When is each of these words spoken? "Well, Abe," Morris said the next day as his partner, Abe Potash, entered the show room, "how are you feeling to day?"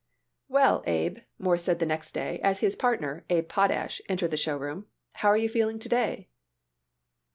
"Well, 0.47 0.83
Abe," 0.87 1.19
Morris 1.37 1.63
said 1.63 1.77
the 1.77 1.85
next 1.85 2.13
day 2.15 2.39
as 2.41 2.61
his 2.61 2.75
partner, 2.75 3.23
Abe 3.29 3.47
Potash, 3.47 4.01
entered 4.09 4.31
the 4.31 4.35
show 4.35 4.57
room, 4.57 4.87
"how 5.13 5.29
are 5.29 5.37
you 5.37 5.47
feeling 5.47 5.77
to 5.77 5.87
day?" 5.89 6.27